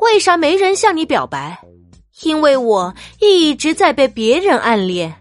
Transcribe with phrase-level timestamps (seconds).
[0.00, 1.58] 为啥没人向你表白？
[2.22, 5.16] 因为我一直在被别人暗恋。